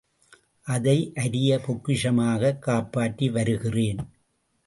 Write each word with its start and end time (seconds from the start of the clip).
அதை 0.61 1.11
அரிய 1.15 1.59
பொக்கிஷமாகக் 1.67 2.59
காப்பாற்றி 2.59 3.29
வருகிறேன். 3.29 3.97